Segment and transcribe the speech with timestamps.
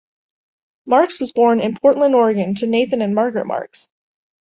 [0.87, 3.87] Marks was born in Portland, Oregon to Nathan and Margaret Marks.